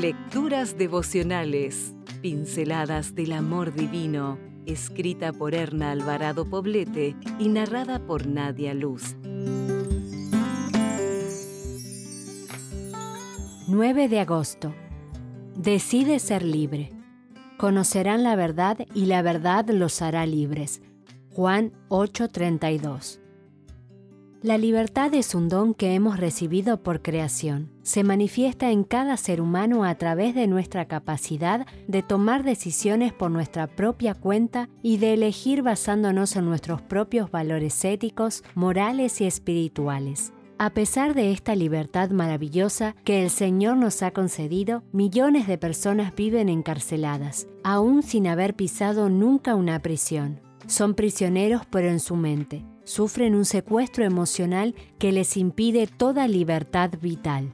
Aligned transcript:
Lecturas 0.00 0.78
devocionales, 0.78 1.94
pinceladas 2.22 3.14
del 3.14 3.32
amor 3.32 3.74
divino, 3.74 4.38
escrita 4.64 5.30
por 5.30 5.54
Erna 5.54 5.90
Alvarado 5.90 6.48
Poblete 6.48 7.14
y 7.38 7.50
narrada 7.50 7.98
por 8.06 8.26
Nadia 8.26 8.72
Luz. 8.72 9.14
9 13.68 14.08
de 14.08 14.20
agosto. 14.20 14.74
Decide 15.54 16.18
ser 16.18 16.44
libre. 16.44 16.94
Conocerán 17.58 18.22
la 18.22 18.36
verdad 18.36 18.78
y 18.94 19.04
la 19.04 19.20
verdad 19.20 19.68
los 19.68 20.00
hará 20.00 20.24
libres. 20.24 20.80
Juan 21.28 21.72
8:32. 21.90 23.19
La 24.42 24.56
libertad 24.56 25.12
es 25.12 25.34
un 25.34 25.50
don 25.50 25.74
que 25.74 25.92
hemos 25.92 26.18
recibido 26.18 26.82
por 26.82 27.02
creación. 27.02 27.68
Se 27.82 28.04
manifiesta 28.04 28.70
en 28.70 28.84
cada 28.84 29.18
ser 29.18 29.42
humano 29.42 29.84
a 29.84 29.94
través 29.96 30.34
de 30.34 30.46
nuestra 30.46 30.86
capacidad 30.86 31.66
de 31.88 32.02
tomar 32.02 32.42
decisiones 32.42 33.12
por 33.12 33.30
nuestra 33.30 33.66
propia 33.66 34.14
cuenta 34.14 34.70
y 34.82 34.96
de 34.96 35.12
elegir 35.12 35.60
basándonos 35.60 36.36
en 36.36 36.46
nuestros 36.46 36.80
propios 36.80 37.30
valores 37.30 37.84
éticos, 37.84 38.42
morales 38.54 39.20
y 39.20 39.26
espirituales. 39.26 40.32
A 40.56 40.70
pesar 40.70 41.12
de 41.12 41.32
esta 41.32 41.54
libertad 41.54 42.08
maravillosa 42.08 42.96
que 43.04 43.22
el 43.22 43.28
Señor 43.28 43.76
nos 43.76 44.02
ha 44.02 44.12
concedido, 44.12 44.82
millones 44.90 45.48
de 45.48 45.58
personas 45.58 46.14
viven 46.14 46.48
encarceladas, 46.48 47.46
aún 47.62 48.02
sin 48.02 48.26
haber 48.26 48.54
pisado 48.54 49.10
nunca 49.10 49.54
una 49.54 49.80
prisión. 49.80 50.40
Son 50.70 50.94
prisioneros 50.94 51.62
pero 51.68 51.88
en 51.88 51.98
su 51.98 52.14
mente. 52.14 52.64
Sufren 52.84 53.34
un 53.34 53.44
secuestro 53.44 54.04
emocional 54.04 54.76
que 55.00 55.10
les 55.10 55.36
impide 55.36 55.88
toda 55.88 56.28
libertad 56.28 56.92
vital. 57.02 57.52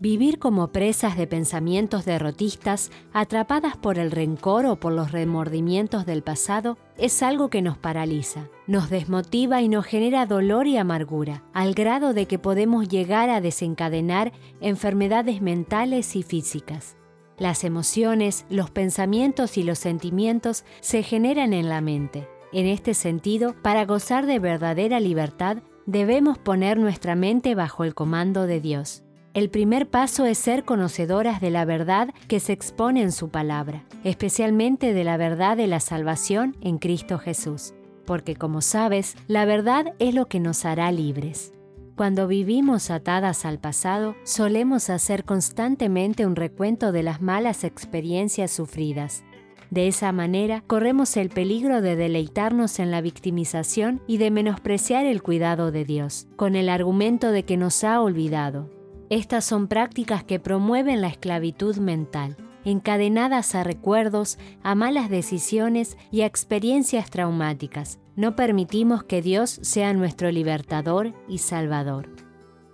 Vivir 0.00 0.40
como 0.40 0.72
presas 0.72 1.16
de 1.16 1.28
pensamientos 1.28 2.04
derrotistas, 2.04 2.90
atrapadas 3.12 3.76
por 3.76 4.00
el 4.00 4.10
rencor 4.10 4.66
o 4.66 4.74
por 4.74 4.92
los 4.92 5.12
remordimientos 5.12 6.04
del 6.04 6.24
pasado, 6.24 6.78
es 6.98 7.22
algo 7.22 7.48
que 7.48 7.62
nos 7.62 7.78
paraliza, 7.78 8.48
nos 8.66 8.90
desmotiva 8.90 9.62
y 9.62 9.68
nos 9.68 9.86
genera 9.86 10.26
dolor 10.26 10.66
y 10.66 10.78
amargura, 10.78 11.44
al 11.54 11.74
grado 11.74 12.12
de 12.12 12.26
que 12.26 12.40
podemos 12.40 12.88
llegar 12.88 13.30
a 13.30 13.40
desencadenar 13.40 14.32
enfermedades 14.60 15.40
mentales 15.40 16.16
y 16.16 16.24
físicas. 16.24 16.96
Las 17.38 17.64
emociones, 17.64 18.46
los 18.48 18.70
pensamientos 18.70 19.58
y 19.58 19.62
los 19.62 19.78
sentimientos 19.78 20.64
se 20.80 21.02
generan 21.02 21.52
en 21.52 21.68
la 21.68 21.80
mente. 21.80 22.28
En 22.52 22.66
este 22.66 22.94
sentido, 22.94 23.54
para 23.62 23.84
gozar 23.84 24.24
de 24.24 24.38
verdadera 24.38 25.00
libertad, 25.00 25.58
debemos 25.84 26.38
poner 26.38 26.78
nuestra 26.78 27.14
mente 27.14 27.54
bajo 27.54 27.84
el 27.84 27.94
comando 27.94 28.46
de 28.46 28.60
Dios. 28.60 29.02
El 29.34 29.50
primer 29.50 29.90
paso 29.90 30.24
es 30.24 30.38
ser 30.38 30.64
conocedoras 30.64 31.42
de 31.42 31.50
la 31.50 31.66
verdad 31.66 32.14
que 32.26 32.40
se 32.40 32.54
expone 32.54 33.02
en 33.02 33.12
su 33.12 33.28
palabra, 33.28 33.84
especialmente 34.02 34.94
de 34.94 35.04
la 35.04 35.18
verdad 35.18 35.58
de 35.58 35.66
la 35.66 35.80
salvación 35.80 36.56
en 36.62 36.78
Cristo 36.78 37.18
Jesús, 37.18 37.74
porque 38.06 38.34
como 38.34 38.62
sabes, 38.62 39.14
la 39.28 39.44
verdad 39.44 39.92
es 39.98 40.14
lo 40.14 40.26
que 40.26 40.40
nos 40.40 40.64
hará 40.64 40.90
libres. 40.90 41.52
Cuando 41.96 42.28
vivimos 42.28 42.90
atadas 42.90 43.46
al 43.46 43.58
pasado, 43.58 44.16
solemos 44.22 44.90
hacer 44.90 45.24
constantemente 45.24 46.26
un 46.26 46.36
recuento 46.36 46.92
de 46.92 47.02
las 47.02 47.22
malas 47.22 47.64
experiencias 47.64 48.50
sufridas. 48.50 49.24
De 49.70 49.88
esa 49.88 50.12
manera, 50.12 50.62
corremos 50.66 51.16
el 51.16 51.30
peligro 51.30 51.80
de 51.80 51.96
deleitarnos 51.96 52.80
en 52.80 52.90
la 52.90 53.00
victimización 53.00 54.02
y 54.06 54.18
de 54.18 54.30
menospreciar 54.30 55.06
el 55.06 55.22
cuidado 55.22 55.72
de 55.72 55.86
Dios, 55.86 56.28
con 56.36 56.54
el 56.54 56.68
argumento 56.68 57.32
de 57.32 57.44
que 57.44 57.56
nos 57.56 57.82
ha 57.82 58.02
olvidado. 58.02 58.70
Estas 59.08 59.46
son 59.46 59.66
prácticas 59.66 60.22
que 60.22 60.38
promueven 60.38 61.00
la 61.00 61.08
esclavitud 61.08 61.78
mental, 61.78 62.36
encadenadas 62.66 63.54
a 63.54 63.64
recuerdos, 63.64 64.38
a 64.62 64.74
malas 64.74 65.08
decisiones 65.08 65.96
y 66.10 66.20
a 66.20 66.26
experiencias 66.26 67.08
traumáticas. 67.08 68.00
No 68.16 68.34
permitimos 68.34 69.04
que 69.04 69.20
Dios 69.20 69.58
sea 69.62 69.92
nuestro 69.92 70.30
libertador 70.30 71.12
y 71.28 71.38
salvador. 71.38 72.08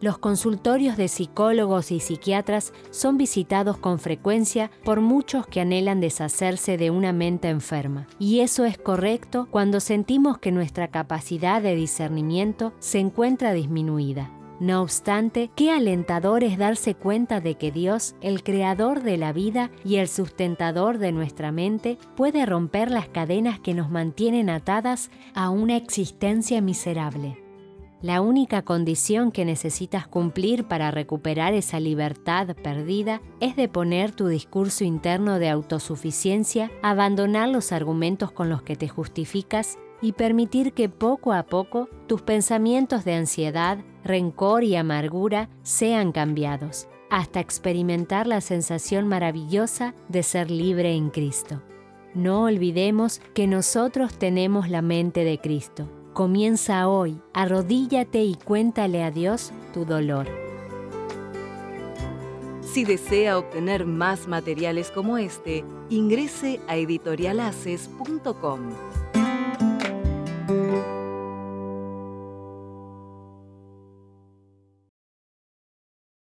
Los 0.00 0.16
consultorios 0.16 0.96
de 0.96 1.08
psicólogos 1.08 1.92
y 1.92 2.00
psiquiatras 2.00 2.72
son 2.90 3.18
visitados 3.18 3.76
con 3.76 3.98
frecuencia 3.98 4.70
por 4.82 5.02
muchos 5.02 5.46
que 5.46 5.60
anhelan 5.60 6.00
deshacerse 6.00 6.78
de 6.78 6.90
una 6.90 7.12
mente 7.12 7.48
enferma, 7.48 8.06
y 8.18 8.40
eso 8.40 8.64
es 8.64 8.78
correcto 8.78 9.46
cuando 9.50 9.80
sentimos 9.80 10.38
que 10.38 10.52
nuestra 10.52 10.88
capacidad 10.88 11.60
de 11.60 11.74
discernimiento 11.74 12.72
se 12.78 12.98
encuentra 12.98 13.52
disminuida. 13.52 14.30
No 14.58 14.80
obstante, 14.80 15.50
qué 15.54 15.70
alentador 15.70 16.42
es 16.42 16.56
darse 16.56 16.94
cuenta 16.94 17.40
de 17.40 17.56
que 17.56 17.70
Dios, 17.70 18.14
el 18.22 18.42
creador 18.42 19.02
de 19.02 19.18
la 19.18 19.34
vida 19.34 19.70
y 19.84 19.96
el 19.96 20.08
sustentador 20.08 20.96
de 20.96 21.12
nuestra 21.12 21.52
mente, 21.52 21.98
puede 22.16 22.46
romper 22.46 22.90
las 22.90 23.08
cadenas 23.08 23.60
que 23.60 23.74
nos 23.74 23.90
mantienen 23.90 24.48
atadas 24.48 25.10
a 25.34 25.50
una 25.50 25.76
existencia 25.76 26.62
miserable. 26.62 27.42
La 28.00 28.20
única 28.20 28.62
condición 28.62 29.30
que 29.30 29.44
necesitas 29.44 30.06
cumplir 30.06 30.64
para 30.64 30.90
recuperar 30.90 31.52
esa 31.54 31.80
libertad 31.80 32.54
perdida 32.62 33.20
es 33.40 33.56
de 33.56 33.68
poner 33.68 34.12
tu 34.12 34.28
discurso 34.28 34.84
interno 34.84 35.38
de 35.38 35.50
autosuficiencia, 35.50 36.70
abandonar 36.82 37.48
los 37.48 37.72
argumentos 37.72 38.32
con 38.32 38.48
los 38.48 38.62
que 38.62 38.76
te 38.76 38.88
justificas 38.88 39.78
y 40.00 40.12
permitir 40.12 40.72
que 40.72 40.88
poco 40.88 41.32
a 41.32 41.44
poco 41.44 41.88
tus 42.06 42.22
pensamientos 42.22 43.04
de 43.04 43.14
ansiedad, 43.14 43.78
rencor 44.04 44.64
y 44.64 44.76
amargura 44.76 45.48
sean 45.62 46.12
cambiados, 46.12 46.88
hasta 47.10 47.40
experimentar 47.40 48.26
la 48.26 48.40
sensación 48.40 49.08
maravillosa 49.08 49.94
de 50.08 50.22
ser 50.22 50.50
libre 50.50 50.94
en 50.94 51.10
Cristo. 51.10 51.62
No 52.14 52.44
olvidemos 52.44 53.20
que 53.34 53.46
nosotros 53.46 54.14
tenemos 54.14 54.70
la 54.70 54.82
mente 54.82 55.24
de 55.24 55.38
Cristo. 55.38 55.88
Comienza 56.14 56.88
hoy, 56.88 57.20
arrodíllate 57.34 58.22
y 58.22 58.36
cuéntale 58.36 59.02
a 59.02 59.10
Dios 59.10 59.52
tu 59.74 59.84
dolor. 59.84 60.26
Si 62.62 62.84
desea 62.84 63.38
obtener 63.38 63.86
más 63.86 64.26
materiales 64.26 64.90
como 64.90 65.18
este, 65.18 65.64
ingrese 65.90 66.60
a 66.68 66.76
editorialaces.com. 66.76 69.05